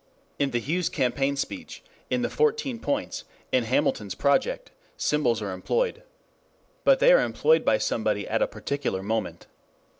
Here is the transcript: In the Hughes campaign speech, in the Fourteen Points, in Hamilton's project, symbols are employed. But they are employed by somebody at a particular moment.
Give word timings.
In 0.39 0.49
the 0.49 0.57
Hughes 0.57 0.89
campaign 0.89 1.35
speech, 1.35 1.83
in 2.09 2.23
the 2.23 2.29
Fourteen 2.31 2.79
Points, 2.79 3.23
in 3.51 3.65
Hamilton's 3.65 4.15
project, 4.15 4.71
symbols 4.97 5.43
are 5.43 5.51
employed. 5.53 6.01
But 6.83 6.97
they 6.97 7.13
are 7.13 7.21
employed 7.21 7.63
by 7.63 7.77
somebody 7.77 8.27
at 8.27 8.41
a 8.41 8.47
particular 8.47 9.03
moment. 9.03 9.45